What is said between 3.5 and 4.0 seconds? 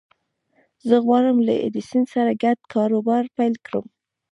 کړم.